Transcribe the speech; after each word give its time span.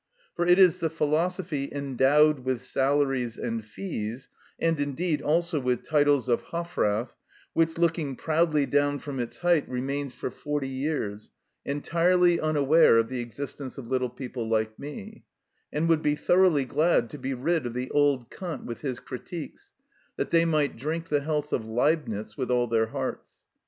For 0.33 0.47
it 0.47 0.57
is 0.57 0.79
the 0.79 0.89
philosophy 0.89 1.69
endowed 1.71 2.39
with 2.39 2.63
salaries 2.63 3.37
and 3.37 3.63
fees, 3.63 4.29
and, 4.57 4.79
indeed, 4.79 5.21
also 5.21 5.59
with 5.59 5.83
titles 5.83 6.27
of 6.27 6.41
Hofrath, 6.45 7.13
which, 7.53 7.77
looking 7.77 8.15
proudly 8.15 8.65
down 8.65 8.97
from 8.97 9.19
its 9.19 9.37
height, 9.37 9.69
remains 9.69 10.15
for 10.15 10.31
forty 10.31 10.67
years 10.67 11.29
entirely 11.65 12.39
unaware 12.39 12.97
of 12.97 13.09
the 13.09 13.19
existence 13.21 13.77
of 13.77 13.89
little 13.89 14.09
people 14.09 14.49
like 14.49 14.79
me, 14.79 15.23
and 15.71 15.87
would 15.87 16.01
be 16.01 16.15
thoroughly 16.15 16.65
glad 16.65 17.07
to 17.11 17.19
be 17.19 17.35
rid 17.35 17.67
of 17.67 17.75
the 17.75 17.91
old 17.91 18.31
Kant 18.31 18.65
with 18.65 18.81
his 18.81 18.99
Critiques, 18.99 19.71
that 20.17 20.31
they 20.31 20.45
might 20.45 20.77
drink 20.77 21.09
the 21.09 21.21
health 21.21 21.53
of 21.53 21.67
Leibnitz 21.67 22.35
with 22.35 22.49
all 22.49 22.65
their 22.65 22.87
hearts. 22.87 23.43